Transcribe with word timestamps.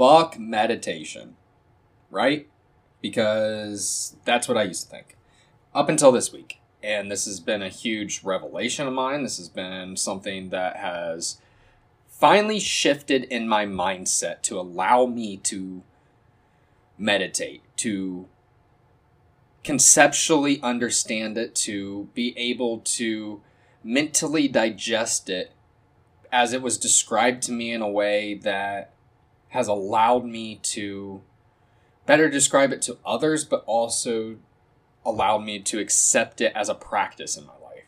fuck 0.00 0.38
meditation, 0.38 1.36
right? 2.10 2.48
Because 3.02 4.16
that's 4.24 4.48
what 4.48 4.56
I 4.56 4.62
used 4.62 4.84
to 4.84 4.88
think 4.88 5.18
up 5.74 5.90
until 5.90 6.10
this 6.10 6.32
week. 6.32 6.58
And 6.82 7.10
this 7.10 7.26
has 7.26 7.38
been 7.38 7.60
a 7.60 7.68
huge 7.68 8.24
revelation 8.24 8.86
of 8.86 8.94
mine. 8.94 9.24
This 9.24 9.36
has 9.36 9.50
been 9.50 9.98
something 9.98 10.48
that 10.48 10.76
has 10.76 11.36
finally 12.08 12.58
shifted 12.58 13.24
in 13.24 13.46
my 13.46 13.66
mindset 13.66 14.40
to 14.44 14.58
allow 14.58 15.04
me 15.04 15.36
to 15.36 15.82
meditate, 16.96 17.60
to 17.76 18.26
conceptually 19.62 20.62
understand 20.62 21.36
it, 21.36 21.54
to 21.56 22.08
be 22.14 22.32
able 22.38 22.78
to 22.78 23.42
mentally 23.84 24.48
digest 24.48 25.28
it 25.28 25.52
as 26.32 26.54
it 26.54 26.62
was 26.62 26.78
described 26.78 27.42
to 27.42 27.52
me 27.52 27.70
in 27.70 27.82
a 27.82 27.90
way 27.90 28.32
that 28.32 28.94
has 29.50 29.68
allowed 29.68 30.24
me 30.24 30.56
to 30.62 31.22
better 32.06 32.28
describe 32.28 32.72
it 32.72 32.82
to 32.82 32.98
others, 33.04 33.44
but 33.44 33.62
also 33.66 34.36
allowed 35.04 35.38
me 35.38 35.60
to 35.60 35.78
accept 35.78 36.40
it 36.40 36.52
as 36.54 36.68
a 36.68 36.74
practice 36.74 37.36
in 37.36 37.46
my 37.46 37.52
life. 37.62 37.84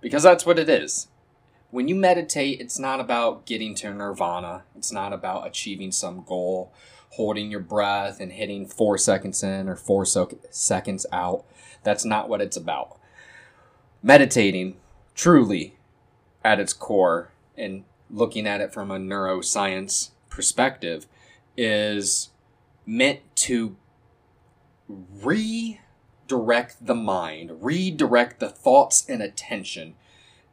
Because 0.00 0.22
that's 0.22 0.44
what 0.44 0.58
it 0.58 0.68
is. 0.68 1.08
When 1.70 1.88
you 1.88 1.94
meditate, 1.94 2.60
it's 2.60 2.78
not 2.78 3.00
about 3.00 3.46
getting 3.46 3.74
to 3.76 3.92
nirvana, 3.92 4.64
it's 4.76 4.92
not 4.92 5.12
about 5.12 5.46
achieving 5.46 5.92
some 5.92 6.24
goal, 6.24 6.72
holding 7.10 7.50
your 7.50 7.60
breath 7.60 8.20
and 8.20 8.32
hitting 8.32 8.66
four 8.66 8.96
seconds 8.96 9.42
in 9.42 9.68
or 9.68 9.76
four 9.76 10.04
so- 10.04 10.38
seconds 10.50 11.06
out. 11.12 11.44
That's 11.82 12.04
not 12.04 12.28
what 12.28 12.40
it's 12.40 12.56
about. 12.56 12.98
Meditating, 14.02 14.76
truly, 15.14 15.76
at 16.44 16.60
its 16.60 16.72
core, 16.72 17.30
and 17.56 17.84
looking 18.10 18.46
at 18.46 18.60
it 18.60 18.72
from 18.72 18.90
a 18.90 18.98
neuroscience 18.98 20.10
perspective, 20.34 21.06
is 21.56 22.30
meant 22.86 23.20
to 23.36 23.76
redirect 24.88 26.84
the 26.84 26.94
mind, 26.94 27.62
redirect 27.62 28.40
the 28.40 28.48
thoughts 28.48 29.08
and 29.08 29.22
attention. 29.22 29.94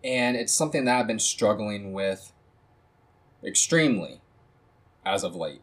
And 0.04 0.38
it's 0.38 0.54
something 0.54 0.86
that 0.86 1.00
I've 1.00 1.08
been 1.08 1.20
struggling 1.20 1.94
with 1.94 2.32
extremely 3.44 4.22
as 5.06 5.24
of 5.24 5.36
late. 5.36 5.62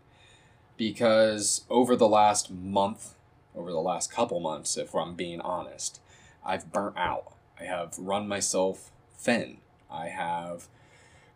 Because 0.77 1.65
over 1.69 1.97
the 1.97 2.09
last 2.09 2.51
month, 2.51 3.15
over 3.55 3.73
the 3.73 3.81
last 3.81 4.13
couple 4.13 4.39
months, 4.39 4.77
if 4.77 4.95
I'm 4.95 5.15
being 5.15 5.41
honest, 5.41 6.01
I've 6.45 6.73
burnt 6.73 6.97
out. 6.97 7.35
I 7.59 7.65
have 7.65 7.99
run 7.99 8.29
myself 8.29 8.93
thin. 9.17 9.59
I 9.91 10.09
have 10.09 10.69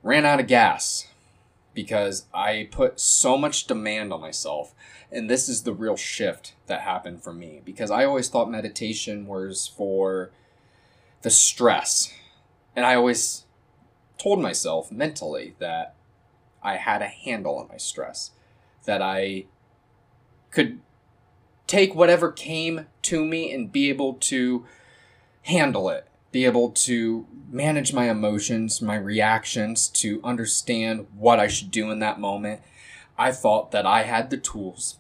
ran 0.03 0.25
out 0.25 0.39
of 0.39 0.47
gas 0.47 1.09
because 1.75 2.27
I 2.35 2.69
put 2.71 3.01
so 3.01 3.39
much 3.39 3.67
demand 3.67 4.13
on 4.13 4.21
myself. 4.21 4.75
And 5.11 5.29
this 5.29 5.49
is 5.49 5.63
the 5.63 5.73
real 5.73 5.97
shift 5.97 6.55
that 6.67 6.83
happened 6.83 7.23
for 7.23 7.33
me 7.33 7.61
because 7.65 7.91
I 7.91 8.05
always 8.05 8.29
thought 8.29 8.51
meditation 8.51 9.27
was 9.27 9.67
for 9.67 10.31
the 11.23 11.31
stress. 11.31 12.13
And 12.75 12.85
I 12.85 12.95
always 12.95 13.45
told 14.19 14.41
myself 14.41 14.91
mentally 14.93 15.55
that 15.59 15.95
I 16.63 16.77
had 16.77 17.03
a 17.03 17.07
handle 17.07 17.59
on 17.59 17.69
my 17.69 17.77
stress, 17.77 18.31
that 18.85 19.03
I 19.03 19.47
could 20.51 20.81
take 21.67 21.95
whatever 21.95 22.31
came 22.31 22.87
to 23.03 23.25
me 23.25 23.53
and 23.53 23.73
be 23.73 23.89
able 23.89 24.15
to 24.15 24.67
handle 25.43 25.89
it 25.89 26.07
be 26.33 26.47
able 26.47 26.71
to 26.71 27.27
manage 27.51 27.93
my 27.93 28.11
emotions, 28.11 28.81
my 28.81 28.97
reactions, 28.97 29.89
to 29.89 30.21
understand 30.25 31.07
what 31.15 31.39
I 31.39 31.47
should 31.47 31.71
do 31.71 31.91
in 31.91 31.99
that 32.01 32.19
moment. 32.19 32.63
I 33.19 33.31
thought 33.31 33.71
that 33.73 33.87
I 33.87 34.03
had 34.03 34.31
the 34.31 34.39
tools. 34.39 34.97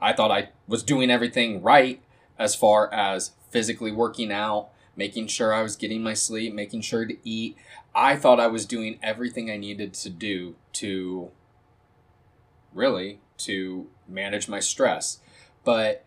I 0.00 0.12
thought 0.12 0.32
I 0.32 0.48
was 0.66 0.82
doing 0.82 1.10
everything 1.10 1.62
right 1.62 2.02
as 2.36 2.56
far 2.56 2.92
as 2.92 3.30
physically 3.50 3.92
working 3.92 4.32
out, 4.32 4.70
making 4.96 5.28
sure 5.28 5.54
I 5.54 5.62
was 5.62 5.76
getting 5.76 6.02
my 6.02 6.14
sleep, 6.14 6.52
making 6.52 6.80
sure 6.80 7.06
to 7.06 7.16
eat. 7.22 7.56
I 7.94 8.16
thought 8.16 8.40
I 8.40 8.48
was 8.48 8.66
doing 8.66 8.98
everything 9.02 9.50
I 9.50 9.56
needed 9.56 9.94
to 9.94 10.10
do 10.10 10.56
to 10.74 11.30
really 12.74 13.20
to 13.38 13.86
manage 14.08 14.48
my 14.48 14.58
stress. 14.58 15.20
But 15.64 16.04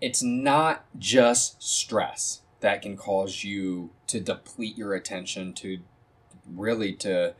it's 0.00 0.22
not 0.22 0.84
just 0.98 1.62
stress 1.62 2.42
that 2.60 2.82
can 2.82 2.96
cause 2.96 3.44
you 3.44 3.90
to 4.08 4.20
deplete 4.20 4.76
your 4.76 4.94
attention 4.94 5.52
to 5.54 5.78
really 6.46 6.92
to 6.92 7.34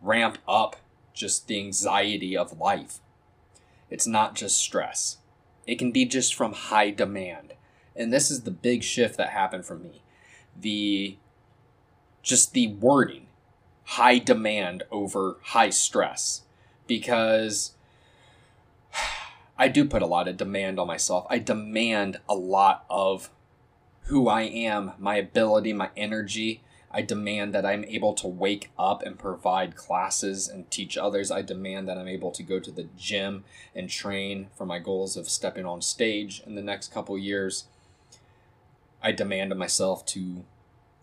ramp 0.00 0.38
up 0.48 0.76
just 1.12 1.46
the 1.46 1.58
anxiety 1.58 2.36
of 2.36 2.58
life. 2.58 3.00
It's 3.90 4.06
not 4.06 4.34
just 4.34 4.56
stress. 4.56 5.18
It 5.66 5.78
can 5.78 5.92
be 5.92 6.04
just 6.04 6.34
from 6.34 6.52
high 6.52 6.90
demand. 6.90 7.54
And 7.94 8.12
this 8.12 8.30
is 8.30 8.42
the 8.42 8.50
big 8.50 8.82
shift 8.82 9.16
that 9.18 9.30
happened 9.30 9.66
for 9.66 9.76
me. 9.76 10.02
The 10.58 11.16
just 12.22 12.52
the 12.52 12.68
wording 12.68 13.26
high 13.84 14.18
demand 14.18 14.84
over 14.90 15.38
high 15.42 15.70
stress 15.70 16.42
because 16.86 17.72
I 19.58 19.68
do 19.68 19.84
put 19.84 20.02
a 20.02 20.06
lot 20.06 20.28
of 20.28 20.36
demand 20.36 20.78
on 20.78 20.86
myself. 20.86 21.26
I 21.28 21.38
demand 21.38 22.20
a 22.28 22.34
lot 22.34 22.84
of 22.88 23.30
who 24.10 24.28
I 24.28 24.42
am, 24.42 24.92
my 24.98 25.14
ability, 25.14 25.72
my 25.72 25.90
energy. 25.96 26.62
I 26.90 27.00
demand 27.00 27.54
that 27.54 27.64
I'm 27.64 27.84
able 27.84 28.12
to 28.14 28.26
wake 28.26 28.72
up 28.76 29.02
and 29.02 29.16
provide 29.16 29.76
classes 29.76 30.48
and 30.48 30.68
teach 30.68 30.98
others. 30.98 31.30
I 31.30 31.42
demand 31.42 31.86
that 31.86 31.96
I'm 31.96 32.08
able 32.08 32.32
to 32.32 32.42
go 32.42 32.58
to 32.58 32.72
the 32.72 32.88
gym 32.96 33.44
and 33.72 33.88
train 33.88 34.48
for 34.56 34.66
my 34.66 34.80
goals 34.80 35.16
of 35.16 35.28
stepping 35.28 35.64
on 35.64 35.80
stage 35.80 36.42
in 36.44 36.56
the 36.56 36.62
next 36.62 36.92
couple 36.92 37.16
years. 37.16 37.66
I 39.00 39.12
demand 39.12 39.52
of 39.52 39.58
myself 39.58 40.04
to 40.06 40.44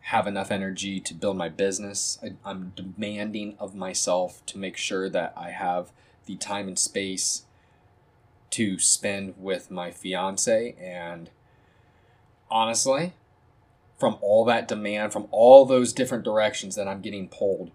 have 0.01 0.27
enough 0.27 0.51
energy 0.51 0.99
to 0.99 1.13
build 1.13 1.37
my 1.37 1.47
business. 1.47 2.19
I, 2.21 2.33
I'm 2.43 2.73
demanding 2.75 3.55
of 3.57 3.73
myself 3.73 4.45
to 4.47 4.57
make 4.57 4.75
sure 4.75 5.09
that 5.09 5.31
I 5.37 5.51
have 5.51 5.93
the 6.25 6.35
time 6.35 6.67
and 6.67 6.77
space 6.77 7.43
to 8.49 8.79
spend 8.79 9.35
with 9.37 9.71
my 9.71 9.91
fiance 9.91 10.75
and 10.77 11.29
honestly, 12.49 13.13
from 13.97 14.17
all 14.21 14.45
that 14.45 14.67
demand, 14.67 15.13
from 15.13 15.27
all 15.31 15.65
those 15.65 15.93
different 15.93 16.23
directions 16.23 16.75
that 16.75 16.87
I'm 16.87 17.01
getting 17.01 17.27
pulled, 17.27 17.71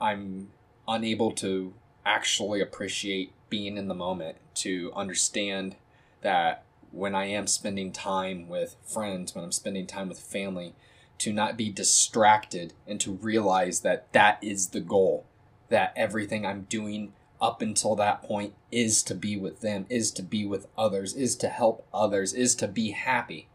I'm 0.00 0.50
unable 0.88 1.32
to 1.32 1.74
actually 2.04 2.60
appreciate 2.60 3.32
being 3.48 3.76
in 3.76 3.88
the 3.88 3.94
moment, 3.94 4.38
to 4.54 4.92
understand 4.94 5.76
that 6.22 6.64
when 6.90 7.14
I 7.14 7.26
am 7.26 7.46
spending 7.46 7.92
time 7.92 8.48
with 8.48 8.76
friends, 8.84 9.34
when 9.34 9.44
I'm 9.44 9.52
spending 9.52 9.86
time 9.86 10.08
with 10.08 10.18
family, 10.18 10.74
to 11.18 11.32
not 11.32 11.56
be 11.56 11.70
distracted 11.70 12.72
and 12.86 13.00
to 13.00 13.12
realize 13.12 13.80
that 13.80 14.12
that 14.12 14.38
is 14.42 14.68
the 14.68 14.80
goal, 14.80 15.26
that 15.68 15.92
everything 15.96 16.44
I'm 16.44 16.62
doing 16.62 17.12
up 17.40 17.62
until 17.62 17.94
that 17.96 18.22
point 18.22 18.54
is 18.72 19.02
to 19.04 19.14
be 19.14 19.36
with 19.36 19.60
them, 19.60 19.86
is 19.88 20.10
to 20.12 20.22
be 20.22 20.46
with 20.46 20.66
others, 20.76 21.14
is 21.14 21.36
to 21.36 21.48
help 21.48 21.86
others, 21.92 22.32
is 22.32 22.54
to 22.56 22.68
be 22.68 22.90
happy 22.90 23.48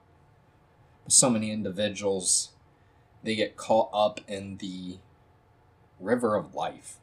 so 1.07 1.29
many 1.29 1.51
individuals 1.51 2.51
they 3.23 3.35
get 3.35 3.57
caught 3.57 3.89
up 3.93 4.19
in 4.27 4.57
the 4.57 4.97
river 5.99 6.35
of 6.35 6.55
life. 6.55 6.97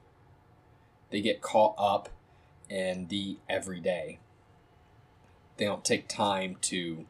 They 1.10 1.20
get 1.20 1.40
caught 1.40 1.74
up 1.78 2.08
in 2.68 3.06
the 3.08 3.38
everyday. 3.48 4.18
They 5.56 5.64
don't 5.64 5.84
take 5.84 6.08
time 6.08 6.56
to 6.62 7.06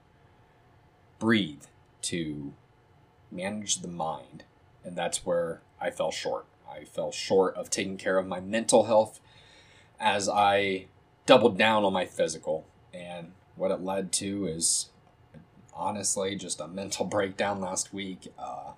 breathe, 1.19 1.65
to 2.03 2.53
manage 3.31 3.77
the 3.77 3.89
mind. 3.89 4.45
And 4.85 4.97
that's 4.97 5.27
where 5.27 5.61
I 5.81 5.91
fell 5.91 6.11
short. 6.11 6.47
I 6.71 6.85
fell 6.85 7.13
short 7.13 7.57
of 7.57 7.71
taking 7.71 7.97
care 7.97 8.19
of 8.19 8.27
my 8.27 8.41
mental 8.41 8.85
health 8.85 9.21
as 9.99 10.29
I 10.29 10.87
doubled 11.27 11.59
down 11.59 11.85
on 11.85 11.93
my 11.93 12.07
physical. 12.07 12.67
And 12.95 13.33
what 13.57 13.71
it 13.71 13.83
led 13.83 14.13
to 14.13 14.47
is 14.47 14.91
honestly 15.79 16.37
just 16.37 16.61
a 16.61 16.69
mental 16.69 17.05
breakdown 17.07 17.61
last 17.61 17.95
week. 17.95 18.33
Uh, 18.39 18.73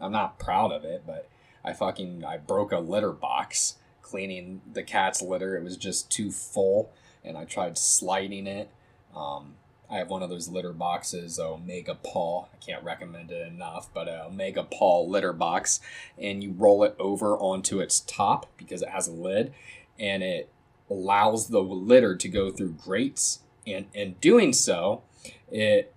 I'm 0.00 0.12
not 0.12 0.38
proud 0.38 0.72
of 0.72 0.84
it, 0.84 1.02
but 1.06 1.28
I 1.64 1.72
fucking 1.72 2.24
I 2.24 2.36
broke 2.38 2.72
a 2.72 2.78
litter 2.78 3.12
box 3.12 3.76
cleaning 4.02 4.60
the 4.70 4.82
cat's 4.82 5.22
litter. 5.22 5.56
It 5.56 5.62
was 5.62 5.76
just 5.76 6.10
too 6.10 6.30
full, 6.30 6.90
and 7.24 7.36
I 7.36 7.44
tried 7.44 7.78
sliding 7.78 8.46
it. 8.46 8.70
Um, 9.14 9.54
I 9.90 9.98
have 9.98 10.08
one 10.08 10.22
of 10.22 10.30
those 10.30 10.48
litter 10.48 10.72
boxes, 10.72 11.38
Omega 11.38 11.96
Paw. 11.96 12.44
I 12.44 12.56
can't 12.64 12.84
recommend 12.84 13.30
it 13.32 13.46
enough, 13.46 13.88
but 13.92 14.08
a 14.08 14.26
Omega 14.26 14.62
Paw 14.62 15.02
litter 15.02 15.32
box, 15.32 15.80
and 16.16 16.42
you 16.42 16.52
roll 16.52 16.84
it 16.84 16.94
over 16.98 17.36
onto 17.36 17.80
its 17.80 18.00
top 18.00 18.46
because 18.56 18.82
it 18.82 18.88
has 18.88 19.08
a 19.08 19.12
lid, 19.12 19.52
and 19.98 20.22
it 20.22 20.48
allows 20.88 21.48
the 21.48 21.60
litter 21.60 22.16
to 22.16 22.28
go 22.28 22.50
through 22.50 22.72
grates. 22.72 23.40
And 23.66 23.86
in 23.92 24.14
doing 24.20 24.52
so, 24.52 25.02
it 25.50 25.94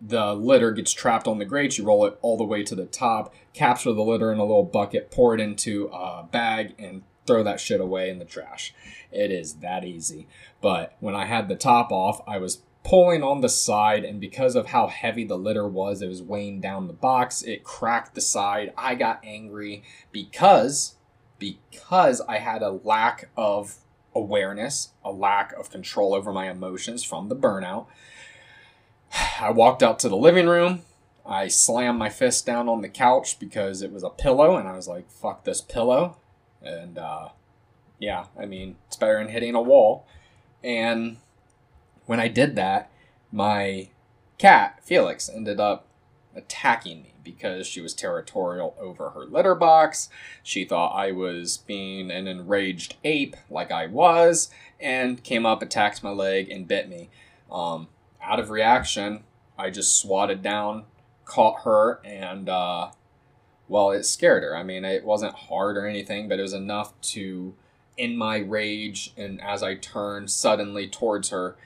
the 0.00 0.34
litter 0.34 0.72
gets 0.72 0.92
trapped 0.92 1.28
on 1.28 1.38
the 1.38 1.44
grate. 1.44 1.76
You 1.76 1.84
roll 1.84 2.06
it 2.06 2.18
all 2.22 2.36
the 2.36 2.44
way 2.44 2.62
to 2.62 2.74
the 2.74 2.86
top, 2.86 3.34
capture 3.52 3.92
the 3.92 4.02
litter 4.02 4.32
in 4.32 4.38
a 4.38 4.44
little 4.44 4.64
bucket, 4.64 5.10
pour 5.10 5.34
it 5.34 5.40
into 5.40 5.88
a 5.92 6.26
bag, 6.30 6.74
and 6.78 7.02
throw 7.26 7.42
that 7.42 7.60
shit 7.60 7.80
away 7.80 8.08
in 8.08 8.18
the 8.18 8.24
trash. 8.24 8.74
It 9.12 9.30
is 9.30 9.56
that 9.56 9.84
easy. 9.84 10.26
But 10.60 10.96
when 11.00 11.14
I 11.14 11.26
had 11.26 11.48
the 11.48 11.56
top 11.56 11.92
off, 11.92 12.22
I 12.26 12.38
was 12.38 12.62
pulling 12.82 13.22
on 13.22 13.42
the 13.42 13.48
side, 13.48 14.04
and 14.04 14.20
because 14.20 14.56
of 14.56 14.68
how 14.68 14.86
heavy 14.86 15.24
the 15.24 15.36
litter 15.36 15.68
was, 15.68 16.00
it 16.00 16.08
was 16.08 16.22
weighing 16.22 16.60
down 16.60 16.86
the 16.86 16.92
box. 16.94 17.42
It 17.42 17.62
cracked 17.62 18.14
the 18.14 18.20
side. 18.20 18.72
I 18.76 18.94
got 18.94 19.20
angry 19.22 19.84
because 20.12 20.96
because 21.38 22.20
I 22.22 22.38
had 22.38 22.62
a 22.62 22.70
lack 22.70 23.30
of 23.36 23.76
awareness, 24.14 24.90
a 25.04 25.10
lack 25.10 25.52
of 25.52 25.70
control 25.70 26.14
over 26.14 26.32
my 26.32 26.50
emotions 26.50 27.02
from 27.02 27.28
the 27.28 27.36
burnout. 27.36 27.86
I 29.40 29.50
walked 29.50 29.82
out 29.82 29.98
to 30.00 30.08
the 30.08 30.16
living 30.16 30.46
room. 30.46 30.82
I 31.26 31.48
slammed 31.48 31.98
my 31.98 32.08
fist 32.08 32.46
down 32.46 32.68
on 32.68 32.80
the 32.80 32.88
couch 32.88 33.38
because 33.38 33.82
it 33.82 33.92
was 33.92 34.02
a 34.02 34.10
pillow, 34.10 34.56
and 34.56 34.68
I 34.68 34.74
was 34.74 34.88
like, 34.88 35.10
fuck 35.10 35.44
this 35.44 35.60
pillow. 35.60 36.16
And 36.62 36.98
uh, 36.98 37.28
yeah, 37.98 38.26
I 38.38 38.46
mean, 38.46 38.76
it's 38.86 38.96
better 38.96 39.18
than 39.18 39.28
hitting 39.28 39.54
a 39.54 39.62
wall. 39.62 40.06
And 40.64 41.18
when 42.06 42.20
I 42.20 42.28
did 42.28 42.56
that, 42.56 42.90
my 43.30 43.90
cat, 44.38 44.80
Felix, 44.82 45.28
ended 45.28 45.60
up 45.60 45.86
attacking 46.34 47.02
me 47.02 47.14
because 47.22 47.66
she 47.66 47.80
was 47.80 47.94
territorial 47.94 48.74
over 48.80 49.10
her 49.10 49.24
litter 49.24 49.54
box. 49.54 50.08
She 50.42 50.64
thought 50.64 50.96
I 50.96 51.12
was 51.12 51.58
being 51.58 52.10
an 52.10 52.26
enraged 52.26 52.96
ape, 53.04 53.36
like 53.48 53.70
I 53.70 53.86
was, 53.86 54.50
and 54.80 55.22
came 55.22 55.46
up, 55.46 55.62
attacked 55.62 56.02
my 56.02 56.10
leg, 56.10 56.50
and 56.50 56.66
bit 56.66 56.88
me. 56.88 57.10
Um, 57.50 57.88
out 58.22 58.40
of 58.40 58.50
reaction, 58.50 59.24
I 59.58 59.70
just 59.70 60.00
swatted 60.00 60.42
down, 60.42 60.84
caught 61.24 61.62
her, 61.62 62.00
and 62.04 62.48
uh, 62.48 62.90
well, 63.68 63.90
it 63.90 64.04
scared 64.04 64.42
her. 64.42 64.56
I 64.56 64.62
mean, 64.62 64.84
it 64.84 65.04
wasn't 65.04 65.34
hard 65.34 65.76
or 65.76 65.86
anything, 65.86 66.28
but 66.28 66.38
it 66.38 66.42
was 66.42 66.52
enough 66.52 66.98
to, 67.02 67.54
in 67.96 68.16
my 68.16 68.38
rage, 68.38 69.12
and 69.16 69.40
as 69.40 69.62
I 69.62 69.76
turned 69.76 70.30
suddenly 70.30 70.88
towards 70.88 71.30
her, 71.30 71.56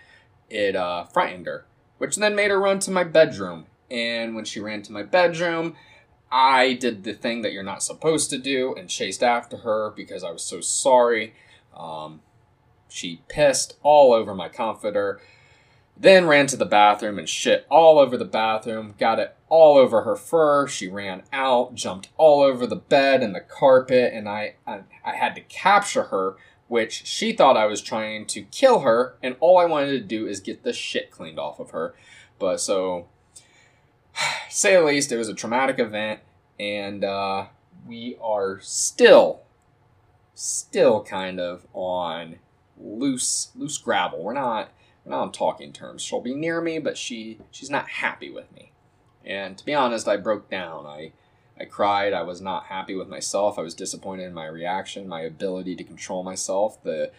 it 0.50 0.76
uh, 0.76 1.04
frightened 1.04 1.46
her, 1.46 1.64
which 1.98 2.16
then 2.16 2.34
made 2.34 2.50
her 2.50 2.60
run 2.60 2.78
to 2.80 2.90
my 2.90 3.04
bedroom. 3.04 3.66
And 3.90 4.34
when 4.34 4.44
she 4.44 4.60
ran 4.60 4.82
to 4.82 4.92
my 4.92 5.02
bedroom, 5.02 5.76
I 6.30 6.74
did 6.74 7.04
the 7.04 7.14
thing 7.14 7.42
that 7.42 7.52
you're 7.52 7.62
not 7.62 7.82
supposed 7.82 8.28
to 8.30 8.38
do 8.38 8.74
and 8.74 8.88
chased 8.88 9.22
after 9.22 9.58
her 9.58 9.92
because 9.94 10.24
I 10.24 10.30
was 10.30 10.42
so 10.42 10.60
sorry. 10.60 11.34
Um, 11.76 12.20
she 12.88 13.22
pissed 13.28 13.76
all 13.82 14.12
over 14.12 14.34
my 14.34 14.48
comforter, 14.48 15.20
then 15.96 16.26
ran 16.26 16.46
to 16.49 16.56
the 16.56 16.64
bathroom 16.64 17.19
and 17.19 17.29
shit 17.29 17.67
all 17.70 17.99
over 17.99 18.17
the 18.17 18.25
bathroom, 18.25 18.94
got 18.99 19.19
it 19.19 19.37
all 19.49 19.76
over 19.79 20.02
her 20.02 20.17
fur. 20.17 20.67
She 20.67 20.88
ran 20.88 21.23
out, 21.32 21.75
jumped 21.75 22.08
all 22.17 22.43
over 22.43 22.67
the 22.67 22.76
bed 22.76 23.23
and 23.23 23.35
the 23.35 23.41
carpet, 23.41 24.12
and 24.12 24.29
I, 24.29 24.56
I, 24.67 24.81
I 25.05 25.14
had 25.14 25.35
to 25.37 25.41
capture 25.41 26.05
her 26.05 26.37
which 26.67 27.06
she 27.06 27.32
thought 27.32 27.56
I 27.56 27.67
was 27.67 27.82
trying 27.82 28.26
to 28.26 28.43
kill 28.43 28.81
her, 28.81 29.17
and 29.23 29.37
all 29.41 29.58
I 29.58 29.64
wanted 29.64 29.91
to 29.93 30.00
do 30.00 30.26
is 30.26 30.41
get 30.41 30.62
the 30.62 30.73
shit 30.73 31.11
cleaned 31.11 31.38
off 31.38 31.61
of 31.61 31.70
her. 31.70 31.94
But 32.38 32.58
so, 32.58 33.06
say 34.49 34.75
the 34.75 34.82
least, 34.82 35.12
it 35.12 35.17
was 35.17 35.29
a 35.29 35.35
traumatic 35.35 35.79
event, 35.79 36.20
and 36.58 37.05
uh, 37.05 37.46
we 37.87 38.17
are 38.20 38.58
still, 38.61 39.43
still 40.35 41.05
kind 41.05 41.38
of 41.38 41.67
on 41.75 42.41
loose, 42.76 43.50
loose 43.55 43.79
gravel. 43.79 44.23
We're 44.23 44.32
not, 44.32 44.70
not 45.04 45.20
on 45.20 45.32
talking 45.32 45.72
terms. 45.72 46.02
She'll 46.02 46.20
be 46.20 46.34
near 46.34 46.60
me, 46.60 46.78
but 46.78 46.96
she, 46.96 47.38
she's 47.50 47.70
not 47.70 47.88
happy 47.88 48.30
with 48.30 48.52
me. 48.52 48.72
And 49.24 49.56
to 49.58 49.64
be 49.64 49.74
honest, 49.74 50.08
I 50.08 50.16
broke 50.16 50.50
down. 50.50 50.86
I 50.86 51.12
I 51.58 51.64
cried. 51.64 52.12
I 52.12 52.22
was 52.22 52.40
not 52.40 52.66
happy 52.66 52.94
with 52.94 53.08
myself. 53.08 53.58
I 53.58 53.62
was 53.62 53.74
disappointed 53.74 54.24
in 54.24 54.34
my 54.34 54.46
reaction, 54.46 55.08
my 55.08 55.20
ability 55.20 55.76
to 55.76 55.84
control 55.84 56.22
myself, 56.22 56.82
the 56.82 57.12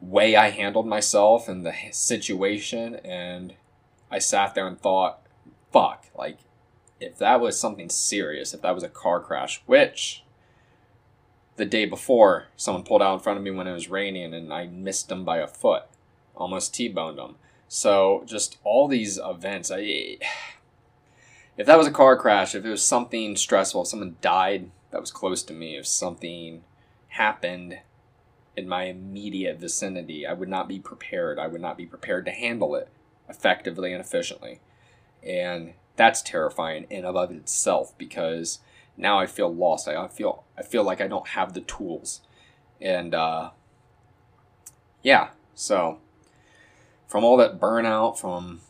way 0.00 0.34
I 0.34 0.50
handled 0.50 0.86
myself 0.86 1.48
and 1.48 1.64
the 1.64 1.74
situation. 1.92 2.96
And 2.96 3.54
I 4.10 4.18
sat 4.18 4.54
there 4.54 4.66
and 4.66 4.80
thought, 4.80 5.20
fuck, 5.72 6.06
like, 6.16 6.38
if 7.00 7.18
that 7.18 7.40
was 7.40 7.60
something 7.60 7.90
serious, 7.90 8.54
if 8.54 8.62
that 8.62 8.74
was 8.74 8.82
a 8.82 8.88
car 8.88 9.20
crash, 9.20 9.62
which 9.66 10.24
the 11.56 11.66
day 11.66 11.84
before 11.84 12.46
someone 12.56 12.84
pulled 12.84 13.02
out 13.02 13.14
in 13.14 13.20
front 13.20 13.38
of 13.38 13.44
me 13.44 13.50
when 13.50 13.66
it 13.66 13.72
was 13.72 13.90
raining 13.90 14.32
and 14.32 14.52
I 14.52 14.66
missed 14.66 15.10
them 15.10 15.24
by 15.24 15.38
a 15.38 15.46
foot, 15.46 15.84
almost 16.40 16.74
T 16.74 16.88
boned 16.88 17.18
them. 17.18 17.36
So 17.68 18.24
just 18.26 18.58
all 18.64 18.88
these 18.88 19.18
events, 19.18 19.70
I 19.70 20.18
if 21.56 21.66
that 21.66 21.78
was 21.78 21.86
a 21.86 21.92
car 21.92 22.16
crash, 22.16 22.54
if 22.54 22.64
it 22.64 22.70
was 22.70 22.84
something 22.84 23.36
stressful, 23.36 23.82
if 23.82 23.88
someone 23.88 24.16
died 24.20 24.70
that 24.90 25.00
was 25.00 25.10
close 25.10 25.42
to 25.44 25.52
me, 25.52 25.76
if 25.76 25.86
something 25.86 26.62
happened 27.08 27.78
in 28.56 28.68
my 28.68 28.84
immediate 28.84 29.58
vicinity, 29.58 30.26
I 30.26 30.32
would 30.32 30.48
not 30.48 30.68
be 30.68 30.78
prepared. 30.78 31.38
I 31.38 31.46
would 31.46 31.60
not 31.60 31.76
be 31.76 31.86
prepared 31.86 32.24
to 32.24 32.32
handle 32.32 32.74
it 32.74 32.88
effectively 33.28 33.92
and 33.92 34.00
efficiently. 34.00 34.60
And 35.22 35.74
that's 35.96 36.22
terrifying 36.22 36.86
in 36.90 37.04
and 37.04 37.16
of 37.16 37.30
itself 37.30 37.96
because 37.98 38.60
now 38.96 39.18
I 39.18 39.26
feel 39.26 39.54
lost. 39.54 39.86
I 39.86 40.08
feel 40.08 40.44
I 40.56 40.62
feel 40.62 40.82
like 40.82 41.00
I 41.00 41.08
don't 41.08 41.28
have 41.28 41.52
the 41.52 41.60
tools. 41.60 42.22
And 42.80 43.14
uh, 43.14 43.50
yeah, 45.02 45.30
so 45.54 45.98
from 47.10 47.24
all 47.24 47.36
that 47.36 47.58
burnout, 47.58 48.16
from 48.16 48.60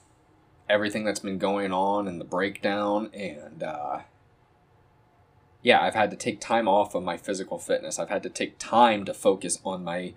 everything 0.67 1.05
that's 1.05 1.21
been 1.21 1.37
going 1.37 1.73
on 1.73 2.09
and 2.09 2.19
the 2.19 2.25
breakdown 2.25 3.11
and 3.13 3.63
uh, 3.63 4.01
yeah 5.63 5.81
i've 5.83 5.97
had 5.97 6.11
to 6.11 6.17
take 6.17 6.41
time 6.41 6.69
off 6.69 6.95
of 6.95 7.03
my 7.03 7.17
physical 7.17 7.59
fitness. 7.59 7.99
I've 7.99 8.09
had 8.09 8.23
to 8.23 8.31
take 8.31 8.59
time 8.59 9.05
to 9.05 9.13
focus 9.13 9.59
on 9.65 9.85
my 9.85 10.15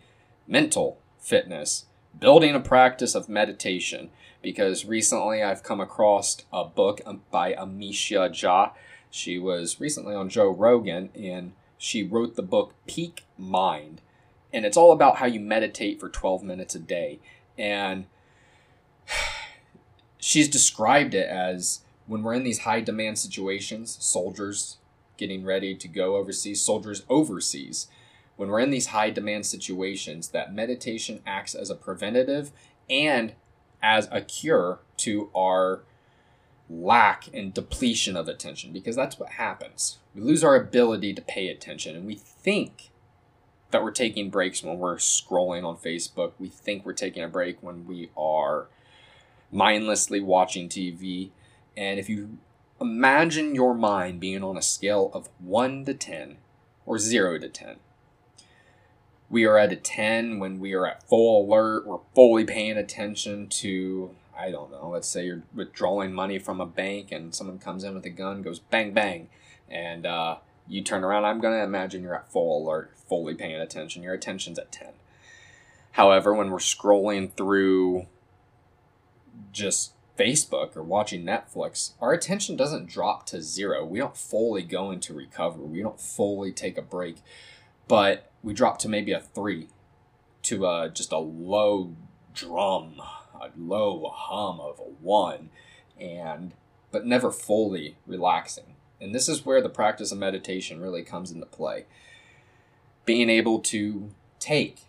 mental 0.47 0.99
fitness 1.19 1.85
building 2.17 2.55
a 2.55 2.59
practice 2.59 3.13
of 3.15 3.27
meditation 3.27 4.09
because 4.41 4.85
recently 4.85 5.41
i've 5.43 5.63
come 5.63 5.81
across 5.81 6.37
a 6.53 6.63
book 6.63 7.01
by 7.31 7.53
Amishi 7.53 8.15
Jha. 8.15 8.71
She 9.09 9.37
was 9.37 9.81
recently 9.81 10.15
on 10.15 10.29
joe 10.29 10.49
rogan 10.49 11.09
and 11.15 11.53
she 11.77 12.03
wrote 12.03 12.35
the 12.35 12.41
book 12.43 12.73
peak 12.87 13.25
mind 13.37 14.01
and 14.53 14.65
it's 14.65 14.77
all 14.77 14.91
about 14.91 15.17
how 15.17 15.25
you 15.25 15.39
meditate 15.39 15.99
for 15.99 16.07
12 16.07 16.43
minutes 16.43 16.75
a 16.75 16.79
day. 16.79 17.19
And 17.57 18.05
she's 20.23 20.47
described 20.47 21.13
it 21.13 21.27
as 21.27 21.81
when 22.07 22.23
we're 22.23 22.33
in 22.33 22.45
these 22.45 22.59
high 22.59 22.79
demand 22.79 23.19
situations, 23.19 23.97
soldiers 23.99 24.77
getting 25.17 25.43
ready 25.43 25.75
to 25.75 25.87
go 25.89 26.15
overseas, 26.15 26.61
soldiers 26.61 27.03
overseas, 27.09 27.87
when 28.37 28.47
we're 28.47 28.61
in 28.61 28.71
these 28.71 28.87
high 28.87 29.09
demand 29.09 29.45
situations, 29.45 30.29
that 30.29 30.53
meditation 30.53 31.21
acts 31.27 31.53
as 31.53 31.69
a 31.69 31.75
preventative 31.75 32.53
and 32.89 33.33
as 33.81 34.07
a 34.11 34.21
cure 34.21 34.79
to 34.95 35.29
our 35.35 35.83
lack 36.69 37.27
and 37.33 37.53
depletion 37.53 38.15
of 38.15 38.29
attention 38.29 38.71
because 38.71 38.95
that's 38.95 39.19
what 39.19 39.31
happens. 39.31 39.97
We 40.15 40.21
lose 40.21 40.41
our 40.41 40.55
ability 40.55 41.13
to 41.15 41.21
pay 41.21 41.49
attention 41.49 41.97
and 41.97 42.05
we 42.05 42.15
think 42.15 42.91
that 43.71 43.83
we're 43.83 43.91
taking 43.91 44.29
breaks 44.29 44.63
when 44.63 44.79
we're 44.79 44.95
scrolling 44.95 45.65
on 45.65 45.75
Facebook. 45.75 46.31
We 46.39 46.47
think 46.47 46.85
we're 46.85 46.93
taking 46.93 47.23
a 47.23 47.27
break 47.27 47.61
when 47.61 47.85
we 47.85 48.09
are 48.15 48.69
mindlessly 49.53 50.19
watching 50.19 50.67
TV. 50.67 51.29
And 51.77 51.99
if 51.99 52.09
you 52.09 52.37
imagine 52.81 53.55
your 53.55 53.73
mind 53.73 54.19
being 54.19 54.43
on 54.43 54.57
a 54.57 54.61
scale 54.61 55.11
of 55.13 55.29
1 55.39 55.85
to 55.85 55.93
10 55.93 56.37
or 56.85 56.97
0 56.97 57.39
to 57.39 57.49
10, 57.49 57.75
we 59.29 59.45
are 59.45 59.57
at 59.57 59.71
a 59.71 59.75
10 59.75 60.39
when 60.39 60.59
we 60.59 60.73
are 60.73 60.85
at 60.85 61.07
full 61.07 61.45
alert, 61.45 61.87
we're 61.87 61.97
fully 62.13 62.43
paying 62.43 62.77
attention 62.77 63.47
to, 63.47 64.11
I 64.37 64.51
don't 64.51 64.71
know, 64.71 64.89
let's 64.89 65.07
say 65.07 65.25
you're 65.25 65.43
withdrawing 65.55 66.13
money 66.13 66.37
from 66.37 66.61
a 66.61 66.65
bank 66.65 67.11
and 67.11 67.33
someone 67.33 67.57
comes 67.57 67.83
in 67.83 67.95
with 67.95 68.05
a 68.05 68.11
gun, 68.11 68.41
goes 68.41 68.59
bang, 68.59 68.93
bang, 68.93 69.29
and 69.69 70.05
uh, 70.05 70.37
you 70.67 70.81
turn 70.81 71.03
around. 71.03 71.25
I'm 71.25 71.39
going 71.39 71.57
to 71.57 71.63
imagine 71.63 72.03
you're 72.03 72.15
at 72.15 72.31
full 72.31 72.63
alert, 72.63 72.91
fully 73.09 73.33
paying 73.33 73.55
attention. 73.55 74.03
Your 74.03 74.13
attention's 74.13 74.59
at 74.59 74.71
10. 74.71 74.89
However, 75.93 76.33
when 76.33 76.49
we're 76.49 76.57
scrolling 76.57 77.31
through 77.31 78.07
just 79.53 79.93
Facebook 80.17 80.75
or 80.75 80.83
watching 80.83 81.23
Netflix, 81.23 81.93
our 82.01 82.13
attention 82.13 82.55
doesn't 82.55 82.89
drop 82.89 83.25
to 83.27 83.41
zero. 83.41 83.85
We 83.85 83.99
don't 83.99 84.17
fully 84.17 84.63
go 84.63 84.91
into 84.91 85.13
recovery. 85.13 85.65
We 85.65 85.81
don't 85.81 85.99
fully 85.99 86.51
take 86.51 86.77
a 86.77 86.81
break, 86.81 87.17
but 87.87 88.31
we 88.43 88.53
drop 88.53 88.77
to 88.79 88.89
maybe 88.89 89.11
a 89.11 89.21
three, 89.21 89.69
to 90.43 90.65
a, 90.65 90.89
just 90.93 91.11
a 91.11 91.17
low 91.17 91.95
drum, 92.33 93.01
a 93.33 93.49
low 93.57 94.11
hum 94.13 94.59
of 94.59 94.79
a 94.79 94.83
one, 94.83 95.49
and 95.99 96.53
but 96.91 97.05
never 97.05 97.31
fully 97.31 97.97
relaxing. 98.05 98.75
And 99.01 99.15
this 99.15 99.27
is 99.27 99.45
where 99.45 99.61
the 99.61 99.69
practice 99.69 100.11
of 100.11 100.19
meditation 100.19 100.79
really 100.79 101.01
comes 101.01 101.31
into 101.31 101.47
play. 101.47 101.85
Being 103.05 103.29
able 103.29 103.59
to 103.59 104.11
take 104.39 104.81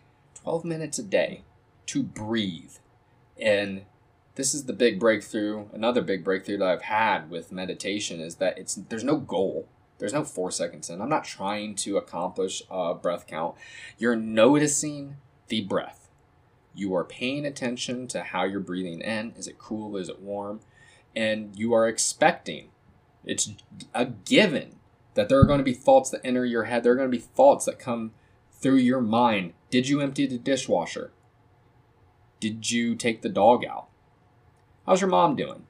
12 0.43 0.65
minutes 0.65 0.99
a 0.99 1.03
day 1.03 1.43
to 1.87 2.03
breathe 2.03 2.75
and 3.41 3.83
this 4.37 4.55
is 4.55 4.65
the 4.65 4.73
big 4.73 4.99
breakthrough. 4.99 5.67
Another 5.73 6.03
big 6.03 6.25
breakthrough 6.25 6.59
that 6.59 6.69
I've 6.69 6.83
had 6.83 7.31
with 7.31 7.53
meditation 7.53 8.21
is 8.21 8.37
that 8.37 8.59
it's 8.59 8.75
there's 8.75 9.05
no 9.05 9.17
goal. 9.17 9.69
There's 9.99 10.13
no 10.13 10.25
four 10.25 10.51
seconds 10.51 10.91
in. 10.91 11.01
I'm 11.01 11.09
not 11.09 11.25
trying 11.25 11.77
to 11.77 11.97
accomplish 11.97 12.63
a 12.71 12.95
breath 12.95 13.27
count. 13.27 13.55
You're 13.97 14.17
noticing 14.17 15.17
the 15.49 15.63
breath. 15.63 16.09
You 16.75 16.95
are 16.97 17.05
paying 17.05 17.47
attention 17.47 18.09
to 18.09 18.23
how 18.23 18.43
you're 18.45 18.59
breathing 18.59 19.01
in. 19.01 19.33
Is 19.37 19.47
it 19.47 19.59
cool? 19.59 19.97
Is 19.97 20.09
it 20.09 20.21
warm? 20.21 20.61
And 21.15 21.57
you 21.57 21.73
are 21.73 21.87
expecting. 21.87 22.71
It's 23.25 23.53
a 23.95 24.07
given 24.07 24.77
that 25.15 25.29
there 25.29 25.39
are 25.39 25.45
going 25.45 25.59
to 25.59 25.65
be 25.65 25.75
thoughts 25.75 26.11
that 26.11 26.21
enter 26.25 26.45
your 26.45 26.65
head. 26.65 26.83
There 26.83 26.93
are 26.93 26.97
going 26.97 27.11
to 27.11 27.17
be 27.17 27.23
thoughts 27.23 27.65
that 27.67 27.79
come 27.79 28.13
through 28.51 28.77
your 28.77 29.01
mind. 29.01 29.53
Did 29.71 29.89
you 29.89 30.01
empty 30.01 30.27
the 30.27 30.39
dishwasher? 30.39 31.13
Did 32.41 32.73
you 32.73 32.97
take 32.97 33.23
the 33.23 33.29
dog 33.29 33.65
out? 33.65 33.87
How's 34.87 35.01
your 35.01 35.11
mom 35.11 35.35
doing? 35.35 35.65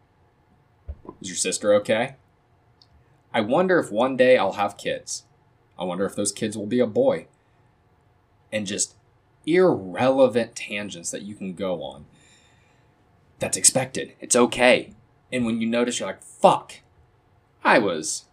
Is 1.21 1.29
your 1.29 1.37
sister 1.37 1.73
okay? 1.75 2.17
I 3.33 3.41
wonder 3.43 3.79
if 3.79 3.93
one 3.93 4.17
day 4.17 4.37
I'll 4.37 4.55
have 4.55 4.77
kids. 4.77 5.25
I 5.79 5.85
wonder 5.85 6.05
if 6.05 6.17
those 6.17 6.33
kids 6.33 6.57
will 6.57 6.67
be 6.67 6.81
a 6.81 6.87
boy. 6.87 7.27
And 8.53 8.67
just 8.67 8.95
irrelevant 9.47 10.57
tangents 10.57 11.11
that 11.11 11.23
you 11.23 11.35
can 11.35 11.55
go 11.55 11.83
on. 11.83 12.07
That's 13.39 13.57
expected. 13.57 14.15
It's 14.21 14.37
okay. 14.37 14.95
And 15.33 15.45
when 15.45 15.61
you 15.61 15.67
notice, 15.67 16.01
you're 16.01 16.09
like, 16.09 16.23
fuck, 16.23 16.75
I 17.63 17.79
was. 17.79 18.25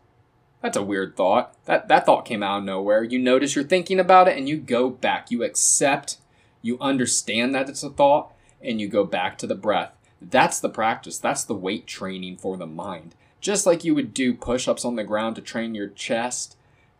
That's 0.62 0.78
a 0.78 0.84
weird 0.84 1.16
thought. 1.16 1.56
That, 1.66 1.88
that 1.90 2.06
thought 2.06 2.26
came 2.26 2.44
out 2.44 2.60
of 2.60 2.64
nowhere. 2.64 3.04
You 3.04 3.20
notice 3.20 3.56
you're 3.56 3.64
thinking 3.66 4.00
about 4.00 4.28
it 4.28 4.38
and 4.38 4.48
you 4.48 4.58
go 4.58 4.90
back. 4.90 5.30
You 5.30 5.44
accept, 5.44 6.18
you 6.62 6.78
understand 6.80 7.54
that 7.54 7.70
it's 7.70 7.84
a 7.84 7.90
thought, 7.90 8.34
and 8.62 8.80
you 8.80 8.88
go 8.88 9.04
back 9.04 9.38
to 9.40 9.48
the 9.48 9.56
breath. 9.56 9.92
That's 10.22 10.60
the 10.60 10.70
practice. 10.70 11.18
That's 11.18 11.44
the 11.44 11.56
weight 11.56 11.88
training 11.88 12.38
for 12.38 12.56
the 12.56 12.68
mind. 12.68 13.16
Just 13.40 13.66
like 13.66 13.84
you 13.84 13.96
would 13.96 14.14
do 14.14 14.34
push 14.36 14.68
ups 14.68 14.86
on 14.86 14.96
the 14.96 15.04
ground 15.04 15.36
to 15.36 15.42
train 15.42 15.74
your 15.74 15.88
chest, 15.88 16.56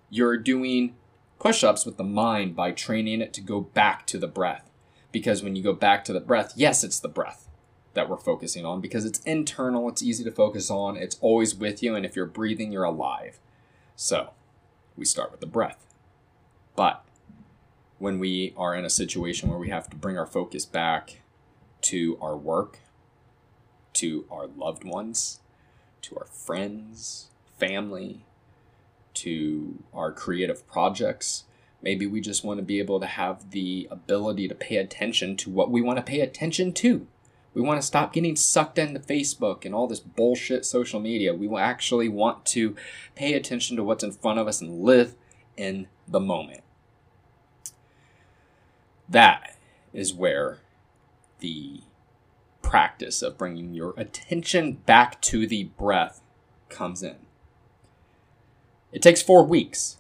you're 0.10 0.38
doing 0.38 0.96
push 1.40 1.64
ups 1.64 1.86
with 1.86 1.98
the 1.98 2.04
mind 2.04 2.56
by 2.56 2.72
training 2.72 3.22
it 3.22 3.34
to 3.34 3.42
go 3.42 3.62
back 3.62 4.08
to 4.08 4.18
the 4.18 4.28
breath. 4.28 4.70
Because 5.12 5.44
when 5.44 5.56
you 5.56 5.62
go 5.62 5.74
back 5.74 6.04
to 6.06 6.14
the 6.14 6.20
breath, 6.20 6.54
yes, 6.56 6.84
it's 6.84 7.00
the 7.00 7.08
breath 7.08 7.48
that 7.94 8.10
we're 8.10 8.18
focusing 8.18 8.66
on 8.66 8.82
because 8.82 9.06
it's 9.06 9.20
internal, 9.20 9.90
it's 9.90 10.02
easy 10.02 10.24
to 10.24 10.32
focus 10.32 10.72
on, 10.72 10.96
it's 10.96 11.18
always 11.20 11.54
with 11.54 11.84
you, 11.84 11.94
and 11.94 12.06
if 12.06 12.16
you're 12.16 12.26
breathing, 12.26 12.72
you're 12.72 12.84
alive. 12.84 13.40
So 13.96 14.32
we 14.96 15.06
start 15.06 15.32
with 15.32 15.42
the 15.42 15.46
breath. 15.46 15.86
But 16.76 17.04
when 18.00 18.18
we 18.18 18.54
are 18.58 18.74
in 18.74 18.86
a 18.86 18.90
situation 18.90 19.50
where 19.50 19.60
we 19.60 19.70
have 19.70 19.90
to 19.90 19.96
bring 19.96 20.18
our 20.18 20.26
focus 20.26 20.66
back 20.66 21.22
to 21.82 22.18
our 22.22 22.38
work, 22.38 22.80
to 23.94 24.26
our 24.32 24.48
loved 24.48 24.84
ones, 24.84 25.40
to 26.02 26.18
our 26.18 26.26
friends, 26.26 27.30
family, 27.58 28.26
to 29.14 29.84
our 29.94 30.12
creative 30.12 30.68
projects. 30.68 31.44
Maybe 31.82 32.06
we 32.06 32.22
just 32.22 32.44
want 32.44 32.60
to 32.60 32.64
be 32.64 32.80
able 32.80 33.00
to 33.00 33.08
have 33.08 33.52
the 33.52 33.88
ability 33.92 34.48
to 34.48 34.56
pay 34.56 34.78
attention 34.78 35.36
to 35.38 35.50
what 35.50 35.72
we 35.72 35.82
want 35.82 35.98
to 35.98 36.04
pay 36.04 36.22
attention 36.22 36.74
to. 36.74 37.08
We 37.54 37.62
want 37.62 37.82
to 37.82 37.86
stop 37.86 38.14
getting 38.14 38.36
sucked 38.36 38.78
into 38.78 39.00
Facebook 39.00 39.66
and 39.66 39.76
all 39.76 39.88
this 39.88 40.00
bullshit 40.00 40.66
social 40.66 41.00
media. 41.00 41.34
We 41.34 41.54
actually 41.58 42.08
want 42.08 42.46
to 42.48 42.76
pay 43.16 43.34
attention 43.34 43.76
to 43.76 43.84
what's 43.84 44.04
in 44.04 44.14
front 44.14 44.40
of 44.40 44.48
us 44.48 44.62
and 44.62 44.82
live 44.82 45.16
in 45.58 45.88
the 46.08 46.20
moment. 46.20 46.62
That 49.10 49.58
is 49.92 50.14
where 50.14 50.60
the 51.40 51.82
practice 52.62 53.22
of 53.22 53.38
bringing 53.38 53.74
your 53.74 53.94
attention 53.98 54.74
back 54.74 55.22
to 55.22 55.46
the 55.48 55.66
breath 55.66 56.22
comes 56.70 57.04
in. 57.04 57.18
It 58.92 59.02
takes 59.02 59.22
four 59.22 59.46
weeks 59.46 59.98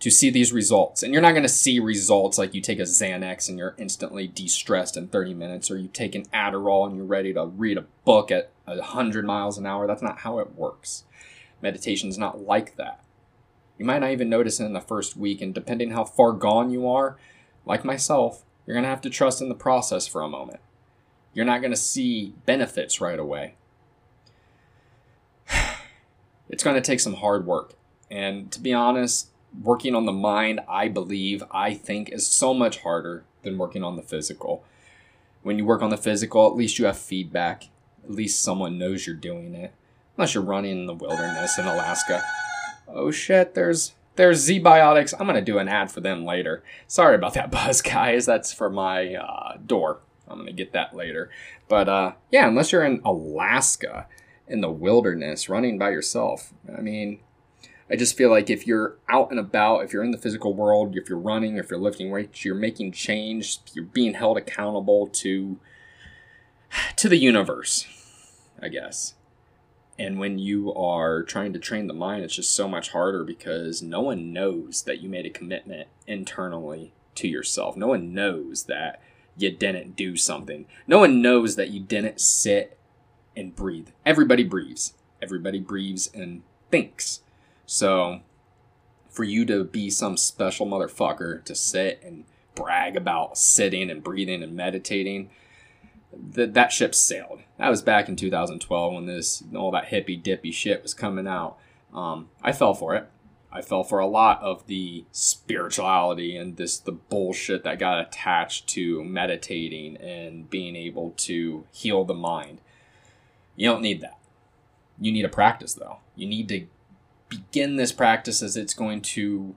to 0.00 0.10
see 0.10 0.30
these 0.30 0.52
results. 0.52 1.02
And 1.02 1.12
you're 1.12 1.22
not 1.22 1.32
going 1.32 1.42
to 1.42 1.48
see 1.48 1.78
results 1.78 2.38
like 2.38 2.54
you 2.54 2.60
take 2.60 2.78
a 2.78 2.82
Xanax 2.82 3.48
and 3.48 3.58
you're 3.58 3.74
instantly 3.78 4.26
de 4.26 4.48
stressed 4.48 4.96
in 4.96 5.08
30 5.08 5.34
minutes, 5.34 5.70
or 5.70 5.76
you 5.76 5.88
take 5.88 6.14
an 6.14 6.24
Adderall 6.32 6.86
and 6.86 6.96
you're 6.96 7.04
ready 7.04 7.32
to 7.34 7.46
read 7.46 7.76
a 7.76 7.84
book 8.04 8.30
at 8.30 8.50
100 8.64 9.24
miles 9.24 9.58
an 9.58 9.66
hour. 9.66 9.86
That's 9.86 10.02
not 10.02 10.20
how 10.20 10.38
it 10.38 10.54
works. 10.54 11.04
Meditation 11.60 12.08
is 12.08 12.16
not 12.16 12.46
like 12.46 12.76
that. 12.76 13.04
You 13.78 13.84
might 13.84 14.00
not 14.00 14.10
even 14.10 14.28
notice 14.28 14.60
it 14.60 14.64
in 14.64 14.72
the 14.72 14.80
first 14.80 15.16
week, 15.16 15.40
and 15.40 15.54
depending 15.54 15.90
how 15.90 16.04
far 16.04 16.32
gone 16.32 16.70
you 16.70 16.88
are, 16.88 17.16
like 17.64 17.84
myself, 17.84 18.44
you're 18.66 18.74
going 18.74 18.84
to 18.84 18.90
have 18.90 19.00
to 19.02 19.10
trust 19.10 19.40
in 19.40 19.48
the 19.48 19.54
process 19.54 20.06
for 20.06 20.22
a 20.22 20.28
moment. 20.28 20.60
You're 21.32 21.44
not 21.44 21.60
going 21.60 21.72
to 21.72 21.76
see 21.76 22.34
benefits 22.46 23.00
right 23.00 23.18
away. 23.18 23.54
It's 26.52 26.64
going 26.64 26.74
to 26.74 26.82
take 26.82 26.98
some 26.98 27.14
hard 27.14 27.46
work. 27.46 27.74
And 28.10 28.50
to 28.50 28.60
be 28.60 28.74
honest, 28.74 29.28
working 29.62 29.94
on 29.94 30.04
the 30.04 30.12
mind, 30.12 30.58
I 30.68 30.88
believe, 30.88 31.44
I 31.52 31.74
think, 31.74 32.10
is 32.10 32.26
so 32.26 32.52
much 32.52 32.78
harder 32.78 33.22
than 33.42 33.56
working 33.56 33.84
on 33.84 33.94
the 33.94 34.02
physical. 34.02 34.64
When 35.42 35.58
you 35.58 35.64
work 35.64 35.80
on 35.80 35.90
the 35.90 35.96
physical, 35.96 36.48
at 36.48 36.56
least 36.56 36.78
you 36.78 36.86
have 36.86 36.98
feedback. 36.98 37.68
At 38.04 38.10
least 38.10 38.42
someone 38.42 38.78
knows 38.78 39.06
you're 39.06 39.14
doing 39.14 39.54
it. 39.54 39.72
Unless 40.16 40.34
you're 40.34 40.42
running 40.42 40.72
in 40.72 40.86
the 40.86 40.94
wilderness 40.94 41.56
in 41.56 41.66
Alaska. 41.66 42.22
Oh 42.88 43.10
shit, 43.10 43.54
there's 43.54 43.92
there's 44.16 44.46
ZBiotics. 44.46 45.14
I'm 45.18 45.26
gonna 45.26 45.40
do 45.40 45.58
an 45.58 45.68
ad 45.68 45.90
for 45.90 46.00
them 46.00 46.24
later. 46.24 46.62
Sorry 46.86 47.14
about 47.14 47.34
that 47.34 47.50
buzz, 47.52 47.80
guys. 47.80 48.26
That's 48.26 48.52
for 48.52 48.68
my 48.68 49.14
uh, 49.14 49.56
door. 49.64 50.00
I'm 50.30 50.38
gonna 50.38 50.52
get 50.52 50.72
that 50.72 50.94
later. 50.94 51.30
But 51.68 51.88
uh, 51.88 52.12
yeah, 52.30 52.48
unless 52.48 52.72
you're 52.72 52.84
in 52.84 53.00
Alaska 53.04 54.06
in 54.46 54.60
the 54.60 54.70
wilderness 54.70 55.48
running 55.48 55.78
by 55.78 55.90
yourself, 55.90 56.52
I 56.76 56.80
mean, 56.80 57.20
I 57.90 57.96
just 57.96 58.16
feel 58.16 58.30
like 58.30 58.48
if 58.48 58.66
you're 58.66 58.96
out 59.08 59.30
and 59.30 59.40
about, 59.40 59.80
if 59.80 59.92
you're 59.92 60.04
in 60.04 60.12
the 60.12 60.18
physical 60.18 60.54
world, 60.54 60.96
if 60.96 61.08
you're 61.08 61.18
running, 61.18 61.56
if 61.56 61.70
you're 61.70 61.80
lifting 61.80 62.10
weights, 62.10 62.44
you're 62.44 62.54
making 62.54 62.92
change, 62.92 63.58
you're 63.72 63.84
being 63.84 64.14
held 64.14 64.38
accountable 64.38 65.08
to 65.08 65.58
to 66.96 67.08
the 67.08 67.16
universe, 67.16 67.86
I 68.62 68.68
guess. 68.68 69.14
And 69.98 70.18
when 70.18 70.38
you 70.38 70.72
are 70.74 71.22
trying 71.22 71.52
to 71.52 71.58
train 71.58 71.86
the 71.86 71.92
mind, 71.92 72.24
it's 72.24 72.36
just 72.36 72.54
so 72.54 72.66
much 72.66 72.90
harder 72.90 73.22
because 73.22 73.82
no 73.82 74.00
one 74.00 74.32
knows 74.32 74.82
that 74.84 75.00
you 75.00 75.10
made 75.10 75.26
a 75.26 75.30
commitment 75.30 75.88
internally 76.06 76.94
to 77.16 77.28
yourself. 77.28 77.76
No 77.76 77.88
one 77.88 78.14
knows 78.14 78.64
that 78.64 79.02
you 79.36 79.50
didn't 79.50 79.96
do 79.96 80.16
something. 80.16 80.66
No 80.86 80.98
one 80.98 81.22
knows 81.22 81.56
that 81.56 81.70
you 81.70 81.80
didn't 81.80 82.20
sit 82.20 82.78
and 83.36 83.54
breathe. 83.54 83.88
Everybody 84.04 84.44
breathes. 84.44 84.94
Everybody 85.22 85.60
breathes 85.60 86.10
and 86.12 86.42
thinks. 86.70 87.20
So, 87.66 88.20
for 89.08 89.24
you 89.24 89.44
to 89.46 89.64
be 89.64 89.90
some 89.90 90.16
special 90.16 90.66
motherfucker 90.66 91.44
to 91.44 91.54
sit 91.54 92.00
and 92.04 92.24
brag 92.54 92.96
about 92.96 93.38
sitting 93.38 93.90
and 93.90 94.02
breathing 94.02 94.42
and 94.42 94.54
meditating, 94.54 95.30
that 96.12 96.54
that 96.54 96.72
ship 96.72 96.94
sailed. 96.94 97.40
That 97.58 97.68
was 97.68 97.82
back 97.82 98.08
in 98.08 98.16
2012 98.16 98.92
when 98.92 99.06
this 99.06 99.42
all 99.54 99.70
that 99.72 99.86
hippy 99.86 100.16
dippy 100.16 100.50
shit 100.50 100.82
was 100.82 100.94
coming 100.94 101.26
out. 101.26 101.56
Um, 101.92 102.28
I 102.42 102.52
fell 102.52 102.74
for 102.74 102.94
it. 102.94 103.08
I 103.52 103.62
fell 103.62 103.82
for 103.82 103.98
a 103.98 104.06
lot 104.06 104.40
of 104.42 104.66
the 104.66 105.04
spirituality 105.10 106.36
and 106.36 106.56
this 106.56 106.78
the 106.78 106.92
bullshit 106.92 107.64
that 107.64 107.78
got 107.78 108.00
attached 108.00 108.68
to 108.68 109.02
meditating 109.02 109.96
and 109.96 110.48
being 110.48 110.76
able 110.76 111.10
to 111.18 111.64
heal 111.72 112.04
the 112.04 112.14
mind. 112.14 112.60
You 113.56 113.68
don't 113.68 113.82
need 113.82 114.00
that. 114.02 114.18
You 115.00 115.10
need 115.10 115.24
a 115.24 115.30
practice 115.30 115.74
though. 115.74 115.98
You 116.14 116.28
need 116.28 116.48
to 116.48 116.66
begin 117.28 117.76
this 117.76 117.92
practice 117.92 118.42
as 118.42 118.56
it's 118.56 118.74
going 118.74 119.02
to 119.02 119.56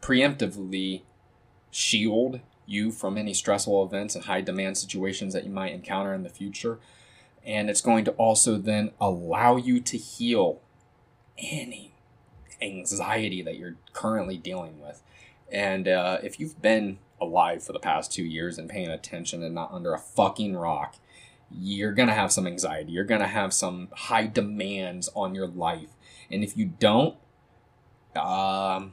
preemptively 0.00 1.02
shield 1.70 2.40
you 2.66 2.92
from 2.92 3.18
any 3.18 3.34
stressful 3.34 3.84
events 3.84 4.14
and 4.14 4.24
high 4.24 4.40
demand 4.40 4.78
situations 4.78 5.34
that 5.34 5.44
you 5.44 5.50
might 5.50 5.72
encounter 5.72 6.14
in 6.14 6.22
the 6.22 6.28
future. 6.28 6.78
And 7.44 7.68
it's 7.68 7.80
going 7.80 8.04
to 8.04 8.12
also 8.12 8.56
then 8.56 8.92
allow 9.00 9.56
you 9.56 9.80
to 9.80 9.96
heal 9.96 10.60
any 11.38 11.94
anxiety 12.62 13.42
that 13.42 13.56
you're 13.56 13.76
currently 13.92 14.36
dealing 14.36 14.80
with. 14.80 15.02
And 15.50 15.88
uh, 15.88 16.18
if 16.22 16.38
you've 16.38 16.60
been 16.62 16.98
alive 17.20 17.62
for 17.62 17.72
the 17.72 17.78
past 17.78 18.12
two 18.12 18.24
years 18.24 18.58
and 18.58 18.68
paying 18.68 18.88
attention 18.88 19.42
and 19.42 19.54
not 19.54 19.72
under 19.72 19.92
a 19.92 19.98
fucking 19.98 20.56
rock, 20.56 20.96
you're 21.50 21.92
going 21.92 22.08
to 22.08 22.14
have 22.14 22.30
some 22.30 22.46
anxiety. 22.46 22.92
You're 22.92 23.04
going 23.04 23.20
to 23.20 23.26
have 23.26 23.52
some 23.52 23.88
high 23.92 24.26
demands 24.26 25.10
on 25.14 25.34
your 25.34 25.48
life 25.48 25.88
and 26.30 26.44
if 26.44 26.56
you 26.56 26.66
don't, 26.78 27.16
um, 28.16 28.92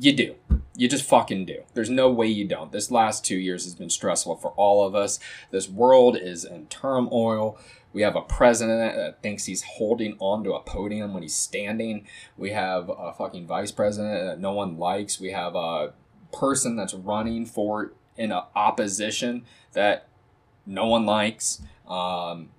you 0.00 0.12
do. 0.12 0.34
You 0.74 0.88
just 0.88 1.04
fucking 1.04 1.44
do. 1.44 1.62
There's 1.74 1.90
no 1.90 2.10
way 2.10 2.26
you 2.26 2.46
don't. 2.46 2.72
This 2.72 2.90
last 2.90 3.24
two 3.24 3.36
years 3.36 3.64
has 3.64 3.74
been 3.74 3.90
stressful 3.90 4.36
for 4.36 4.52
all 4.52 4.86
of 4.86 4.94
us. 4.94 5.18
This 5.50 5.68
world 5.68 6.16
is 6.16 6.44
in 6.44 6.66
turmoil. 6.66 7.58
We 7.92 8.02
have 8.02 8.16
a 8.16 8.22
president 8.22 8.96
that 8.96 9.22
thinks 9.22 9.46
he's 9.46 9.62
holding 9.62 10.16
onto 10.18 10.52
a 10.52 10.60
podium 10.60 11.12
when 11.12 11.22
he's 11.22 11.34
standing. 11.34 12.06
We 12.36 12.50
have 12.50 12.88
a 12.88 13.12
fucking 13.12 13.46
vice 13.46 13.72
president 13.72 14.26
that 14.26 14.40
no 14.40 14.52
one 14.52 14.78
likes. 14.78 15.18
We 15.18 15.32
have 15.32 15.54
a 15.54 15.92
person 16.32 16.76
that's 16.76 16.94
running 16.94 17.46
for 17.46 17.92
in 18.16 18.30
a 18.30 18.46
opposition 18.54 19.44
that 19.72 20.08
no 20.66 20.86
one 20.86 21.04
likes. 21.04 21.62
Um, 21.88 22.50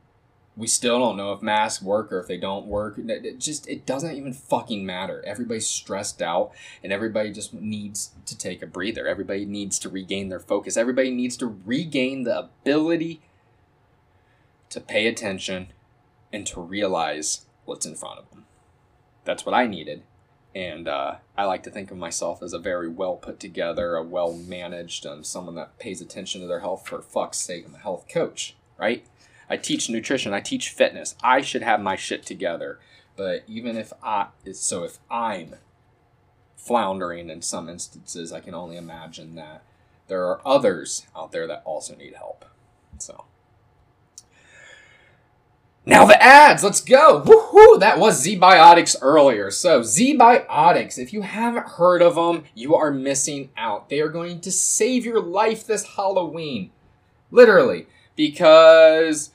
we 0.57 0.67
still 0.67 0.99
don't 0.99 1.15
know 1.15 1.31
if 1.31 1.41
masks 1.41 1.81
work 1.81 2.11
or 2.11 2.19
if 2.19 2.27
they 2.27 2.37
don't 2.37 2.65
work. 2.65 2.97
It 2.97 3.39
just 3.39 3.67
it 3.69 3.85
doesn't 3.85 4.15
even 4.15 4.33
fucking 4.33 4.85
matter. 4.85 5.23
Everybody's 5.25 5.67
stressed 5.67 6.21
out 6.21 6.51
and 6.83 6.91
everybody 6.91 7.31
just 7.31 7.53
needs 7.53 8.11
to 8.25 8.37
take 8.37 8.61
a 8.61 8.67
breather. 8.67 9.07
Everybody 9.07 9.45
needs 9.45 9.79
to 9.79 9.89
regain 9.89 10.27
their 10.27 10.39
focus. 10.39 10.75
Everybody 10.75 11.11
needs 11.11 11.37
to 11.37 11.57
regain 11.65 12.23
the 12.23 12.37
ability 12.37 13.21
to 14.71 14.79
pay 14.81 15.05
attention 15.05 15.67
and 16.33 16.47
to 16.47 16.59
realize 16.59 17.45
what's 17.65 17.85
in 17.85 17.95
front 17.95 18.19
of 18.19 18.29
them. 18.31 18.45
That's 19.23 19.45
what 19.45 19.53
I 19.53 19.67
needed. 19.67 20.03
And 20.53 20.87
uh, 20.87 21.15
I 21.37 21.45
like 21.45 21.63
to 21.63 21.69
think 21.69 21.91
of 21.91 21.97
myself 21.97 22.43
as 22.43 22.51
a 22.51 22.59
very 22.59 22.89
well 22.89 23.15
put 23.15 23.39
together, 23.39 23.95
a 23.95 24.03
well 24.03 24.33
managed, 24.33 25.05
and 25.05 25.25
someone 25.25 25.55
that 25.55 25.79
pays 25.79 26.01
attention 26.01 26.41
to 26.41 26.47
their 26.47 26.59
health. 26.59 26.87
For 26.87 27.01
fuck's 27.01 27.37
sake, 27.37 27.65
I'm 27.65 27.75
a 27.75 27.79
health 27.79 28.07
coach, 28.09 28.55
right? 28.77 29.05
I 29.49 29.57
teach 29.57 29.89
nutrition, 29.89 30.33
I 30.33 30.41
teach 30.41 30.69
fitness. 30.69 31.15
I 31.23 31.41
should 31.41 31.61
have 31.61 31.79
my 31.79 31.95
shit 31.95 32.25
together. 32.25 32.79
But 33.15 33.43
even 33.47 33.77
if 33.77 33.93
I, 34.03 34.27
so 34.53 34.83
if 34.83 34.99
I'm 35.09 35.55
floundering 36.55 37.29
in 37.29 37.41
some 37.41 37.69
instances, 37.69 38.33
I 38.33 38.39
can 38.39 38.53
only 38.53 38.77
imagine 38.77 39.35
that 39.35 39.63
there 40.07 40.25
are 40.25 40.41
others 40.45 41.05
out 41.15 41.31
there 41.31 41.47
that 41.47 41.61
also 41.65 41.95
need 41.95 42.15
help. 42.15 42.45
So. 42.97 43.25
Now 45.83 46.05
the 46.05 46.21
ads, 46.21 46.63
let's 46.63 46.81
go. 46.81 47.23
Woohoo! 47.25 47.79
That 47.79 47.97
was 47.97 48.23
ZBiotics 48.23 48.97
earlier. 49.01 49.49
So 49.49 49.81
ZBiotics, 49.81 50.99
if 50.99 51.11
you 51.11 51.23
haven't 51.23 51.69
heard 51.69 52.03
of 52.03 52.15
them, 52.15 52.43
you 52.53 52.75
are 52.75 52.91
missing 52.91 53.49
out. 53.57 53.89
They 53.89 53.99
are 53.99 54.09
going 54.09 54.41
to 54.41 54.51
save 54.51 55.05
your 55.05 55.19
life 55.19 55.65
this 55.65 55.95
Halloween. 55.95 56.69
Literally. 57.31 57.87
Because 58.15 59.31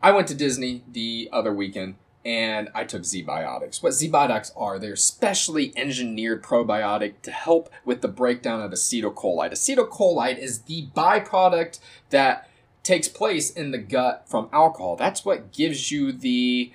I 0.00 0.12
went 0.12 0.28
to 0.28 0.34
Disney 0.34 0.84
the 0.90 1.28
other 1.32 1.52
weekend 1.52 1.96
and 2.24 2.68
I 2.76 2.84
took 2.84 3.02
ZBiotics. 3.02 3.82
What 3.82 3.92
ZBiotics 3.92 4.52
are, 4.56 4.78
they're 4.78 4.94
specially 4.94 5.72
engineered 5.76 6.44
probiotic 6.44 7.22
to 7.22 7.32
help 7.32 7.68
with 7.84 8.02
the 8.02 8.08
breakdown 8.08 8.62
of 8.62 8.70
acetylcholine. 8.70 9.50
Acetylcholine 9.50 10.38
is 10.38 10.62
the 10.62 10.86
byproduct 10.94 11.80
that 12.10 12.48
takes 12.82 13.08
place 13.08 13.50
in 13.50 13.70
the 13.70 13.78
gut 13.78 14.24
from 14.28 14.48
alcohol. 14.52 14.96
That's 14.96 15.24
what 15.24 15.52
gives 15.52 15.90
you 15.90 16.12
the 16.12 16.72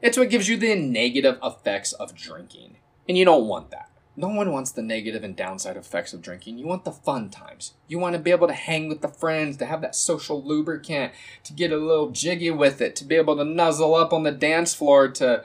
it's 0.00 0.16
what 0.16 0.30
gives 0.30 0.48
you 0.48 0.56
the 0.56 0.76
negative 0.76 1.38
effects 1.42 1.92
of 1.92 2.14
drinking. 2.14 2.76
And 3.08 3.18
you 3.18 3.24
don't 3.24 3.46
want 3.46 3.70
that. 3.70 3.90
No 4.16 4.28
one 4.28 4.50
wants 4.50 4.72
the 4.72 4.82
negative 4.82 5.22
and 5.22 5.36
downside 5.36 5.76
effects 5.76 6.12
of 6.12 6.22
drinking. 6.22 6.58
You 6.58 6.66
want 6.66 6.84
the 6.84 6.90
fun 6.90 7.30
times. 7.30 7.74
You 7.86 8.00
want 8.00 8.14
to 8.14 8.20
be 8.20 8.32
able 8.32 8.48
to 8.48 8.52
hang 8.52 8.88
with 8.88 9.00
the 9.00 9.08
friends, 9.08 9.56
to 9.58 9.66
have 9.66 9.80
that 9.80 9.94
social 9.94 10.42
lubricant, 10.42 11.12
to 11.44 11.52
get 11.52 11.70
a 11.70 11.76
little 11.76 12.10
jiggy 12.10 12.50
with 12.50 12.80
it, 12.80 12.96
to 12.96 13.04
be 13.04 13.14
able 13.14 13.36
to 13.36 13.44
nuzzle 13.44 13.94
up 13.94 14.12
on 14.12 14.24
the 14.24 14.32
dance 14.32 14.74
floor, 14.74 15.08
to 15.08 15.44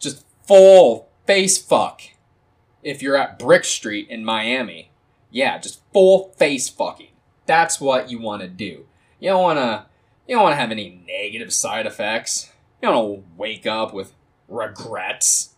just 0.00 0.24
full 0.44 1.08
face 1.26 1.58
fuck. 1.58 2.02
If 2.82 3.02
you're 3.02 3.16
at 3.16 3.38
Brick 3.38 3.62
Street 3.64 4.08
in 4.08 4.24
Miami, 4.24 4.90
yeah, 5.30 5.58
just 5.58 5.80
full 5.92 6.32
face 6.36 6.68
fucking. 6.68 7.12
That's 7.46 7.80
what 7.80 8.10
you 8.10 8.20
want 8.20 8.42
to 8.42 8.48
do. 8.48 8.86
You 9.22 9.30
don't 9.30 9.42
want 9.42 9.58
to. 9.58 9.86
You 10.26 10.36
don't 10.36 10.44
want 10.44 10.52
to 10.52 10.60
have 10.60 10.70
any 10.70 11.02
negative 11.06 11.52
side 11.52 11.86
effects. 11.86 12.52
You 12.80 12.88
don't 12.88 13.08
want 13.08 13.20
to 13.20 13.28
wake 13.36 13.66
up 13.66 13.92
with 13.92 14.12
regrets 14.48 15.52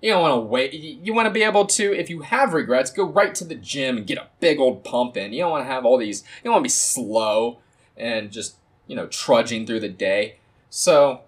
you 0.00 0.12
don't 0.12 0.22
want 0.22 0.34
to 0.34 0.40
wait. 0.40 0.74
You 0.74 1.12
want 1.12 1.26
to 1.26 1.30
be 1.30 1.42
able 1.42 1.66
to, 1.66 1.92
if 1.92 2.08
you 2.08 2.22
have 2.22 2.54
regrets, 2.54 2.90
go 2.90 3.04
right 3.04 3.34
to 3.34 3.44
the 3.44 3.54
gym 3.54 3.96
and 3.96 4.06
get 4.06 4.18
a 4.18 4.28
big 4.38 4.60
old 4.60 4.84
pump 4.84 5.16
in. 5.16 5.32
You 5.32 5.40
don't 5.40 5.50
want 5.50 5.64
to 5.66 5.72
have 5.72 5.84
all 5.84 5.98
these, 5.98 6.22
you 6.38 6.44
don't 6.44 6.54
want 6.54 6.62
to 6.62 6.66
be 6.66 6.70
slow 6.70 7.58
and 7.96 8.30
just, 8.30 8.56
you 8.86 8.94
know, 8.94 9.06
trudging 9.08 9.66
through 9.66 9.80
the 9.80 9.88
day. 9.88 10.36
So 10.70 11.22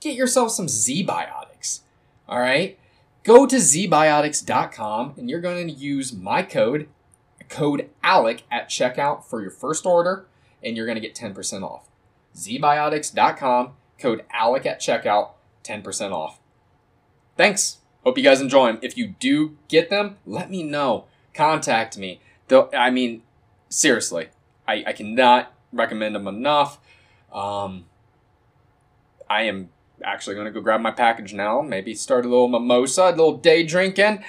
get 0.00 0.16
yourself 0.16 0.50
some 0.50 0.66
ZBiotics. 0.66 1.80
All 2.28 2.40
right? 2.40 2.78
Go 3.22 3.46
to 3.46 3.56
zbiotics.com 3.56 5.14
and 5.16 5.30
you're 5.30 5.40
going 5.40 5.68
to 5.68 5.72
use 5.72 6.12
my 6.12 6.42
code, 6.42 6.88
code 7.48 7.88
ALEC 8.02 8.40
at 8.50 8.68
checkout 8.68 9.24
for 9.24 9.40
your 9.40 9.50
first 9.52 9.86
order, 9.86 10.26
and 10.62 10.76
you're 10.76 10.86
going 10.86 11.00
to 11.00 11.06
get 11.06 11.14
10% 11.14 11.62
off. 11.62 11.88
zbiotics.com, 12.36 13.72
code 13.98 14.24
ALEC 14.34 14.66
at 14.66 14.80
checkout, 14.80 15.30
10% 15.64 16.12
off. 16.12 16.38
Thanks. 17.36 17.78
Hope 18.04 18.18
you 18.18 18.24
guys 18.24 18.40
enjoy 18.40 18.66
them. 18.66 18.78
If 18.82 18.96
you 18.96 19.14
do 19.20 19.56
get 19.68 19.90
them, 19.90 20.16
let 20.26 20.50
me 20.50 20.62
know. 20.62 21.04
Contact 21.34 21.96
me. 21.96 22.20
Though 22.48 22.68
I 22.76 22.90
mean, 22.90 23.22
seriously, 23.68 24.28
I, 24.66 24.84
I 24.88 24.92
cannot 24.92 25.52
recommend 25.72 26.14
them 26.14 26.26
enough. 26.26 26.78
Um, 27.32 27.86
I 29.30 29.42
am 29.42 29.70
actually 30.04 30.34
going 30.34 30.46
to 30.46 30.52
go 30.52 30.60
grab 30.60 30.80
my 30.80 30.90
package 30.90 31.32
now. 31.32 31.62
Maybe 31.62 31.94
start 31.94 32.26
a 32.26 32.28
little 32.28 32.48
mimosa, 32.48 33.04
a 33.04 33.10
little 33.10 33.36
day 33.36 33.62
drinking, 33.64 34.24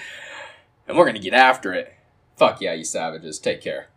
and 0.87 0.97
we're 0.97 1.05
going 1.05 1.15
to 1.15 1.21
get 1.21 1.33
after 1.33 1.73
it. 1.73 1.93
Fuck 2.37 2.61
yeah, 2.61 2.73
you 2.73 2.83
savages. 2.83 3.39
Take 3.39 3.61
care. 3.61 3.89